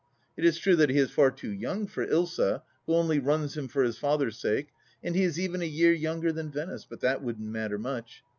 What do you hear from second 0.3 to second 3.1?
It is true that he is far too young for Ilsa, who